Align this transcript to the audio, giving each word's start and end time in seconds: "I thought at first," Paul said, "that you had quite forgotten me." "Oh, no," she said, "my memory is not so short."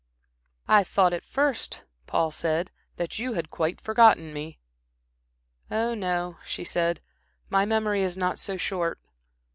"I 0.67 0.83
thought 0.83 1.13
at 1.13 1.23
first," 1.23 1.83
Paul 2.07 2.31
said, 2.31 2.71
"that 2.95 3.19
you 3.19 3.33
had 3.33 3.51
quite 3.51 3.79
forgotten 3.79 4.33
me." 4.33 4.57
"Oh, 5.69 5.93
no," 5.93 6.37
she 6.43 6.63
said, 6.63 7.01
"my 7.51 7.65
memory 7.65 8.01
is 8.01 8.17
not 8.17 8.39
so 8.39 8.57
short." 8.57 8.99